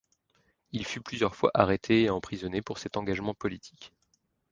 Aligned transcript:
Il 0.71 0.83
fut 0.87 0.99
plusieurs 1.01 1.35
fois 1.35 1.51
arrêté 1.53 2.01
et 2.01 2.09
emprisonné 2.09 2.63
pour 2.63 2.79
cet 2.79 2.97
engagement 2.97 3.35
politique. 3.35 3.93